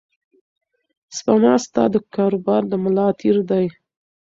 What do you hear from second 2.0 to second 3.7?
کاروبار د ملا تیر دی.